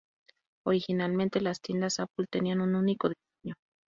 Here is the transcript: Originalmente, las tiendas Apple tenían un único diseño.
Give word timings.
Originalmente, 0.65 1.41
las 1.41 1.61
tiendas 1.61 1.99
Apple 1.99 2.25
tenían 2.27 2.59
un 2.61 2.73
único 2.73 3.07
diseño. 3.07 3.53